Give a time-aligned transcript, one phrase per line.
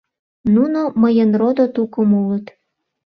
[0.53, 2.45] Нуно мыйын родо тукым улыт.